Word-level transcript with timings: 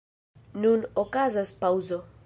Nun 0.63 0.87
okazas 1.03 1.53
paŭzo. 1.63 2.05